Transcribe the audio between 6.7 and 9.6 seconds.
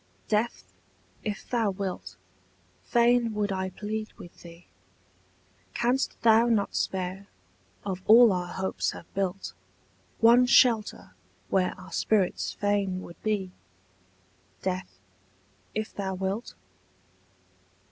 spare, of all our hopes have built,